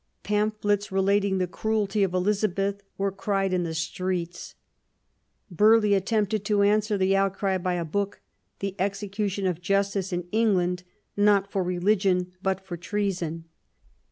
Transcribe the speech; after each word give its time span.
Pamphlets 0.23 0.91
relating 0.91 1.37
the 1.37 1.45
cruelty 1.45 2.01
of 2.01 2.11
Elizabeth 2.11 2.81
were 2.97 3.11
cried 3.11 3.53
in 3.53 3.61
the 3.61 3.75
streets. 3.75 4.55
Burghley 5.51 5.93
attempted 5.93 6.43
to 6.45 6.63
answer 6.63 6.97
the 6.97 7.15
outcry 7.15 7.59
by 7.59 7.75
a 7.75 7.85
book. 7.85 8.19
The 8.61 8.75
Execution 8.79 9.45
of 9.45 9.61
Justice 9.61 10.11
in 10.11 10.27
England, 10.31 10.81
not 11.15 11.51
for 11.51 11.61
Religion, 11.63 12.31
but 12.41 12.65
for 12.65 12.77
Treason. 12.77 13.45